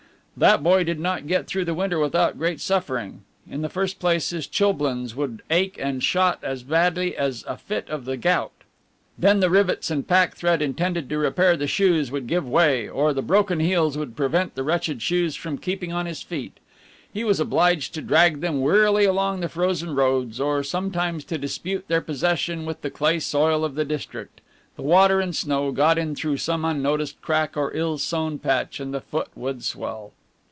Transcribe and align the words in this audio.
That 0.37 0.63
boy 0.63 0.85
did 0.85 0.99
not 0.99 1.27
get 1.27 1.45
through 1.45 1.65
the 1.65 1.73
winter 1.75 1.99
without 1.99 2.37
great 2.39 2.59
suffering. 2.61 3.21
In 3.47 3.61
the 3.61 3.69
first 3.69 3.99
place, 3.99 4.29
his 4.31 4.47
chilblains 4.47 5.13
would 5.13 5.43
ache 5.51 5.75
and 5.79 6.01
shot 6.01 6.39
as 6.41 6.63
badly 6.63 7.15
as 7.15 7.43
a 7.47 7.57
fit 7.57 7.87
of 7.89 8.05
the 8.05 8.15
gout; 8.17 8.53
then 9.19 9.39
the 9.41 9.49
rivets 9.51 9.91
and 9.91 10.07
pack 10.07 10.33
thread 10.35 10.59
intended 10.61 11.09
to 11.09 11.17
repair 11.19 11.55
the 11.55 11.67
shoes 11.67 12.11
would 12.11 12.25
give 12.25 12.47
way, 12.47 12.87
or 12.87 13.13
the 13.13 13.21
broken 13.21 13.59
heels 13.59 13.97
would 13.99 14.15
prevent 14.15 14.55
the 14.55 14.63
wretched 14.63 15.01
shoes 15.01 15.35
from 15.35 15.57
keeping 15.59 15.91
on 15.93 16.05
his 16.07 16.23
feet; 16.23 16.59
he 17.13 17.23
was 17.25 17.39
obliged 17.39 17.93
to 17.93 18.01
drag 18.01 18.39
them 18.41 18.61
wearily 18.61 19.03
along 19.05 19.41
the 19.41 19.49
frozen 19.49 19.93
roads, 19.93 20.39
or 20.39 20.63
sometimes 20.63 21.23
to 21.25 21.37
dispute 21.37 21.85
their 21.89 22.01
possession 22.01 22.65
with 22.65 22.81
the 22.81 22.89
clay 22.89 23.19
soil 23.19 23.63
of 23.65 23.75
the 23.75 23.85
district; 23.85 24.39
the 24.75 24.81
water 24.81 25.19
and 25.19 25.35
snow 25.35 25.71
got 25.71 25.97
in 25.99 26.15
through 26.15 26.37
some 26.37 26.65
unnoticed 26.65 27.21
crack 27.21 27.55
or 27.57 27.75
ill 27.75 27.97
sewn 27.99 28.39
patch, 28.39 28.79
and 28.79 28.91
the 28.93 29.01
foot 29.01 29.27
would 29.35 29.61
swell. 29.63 30.13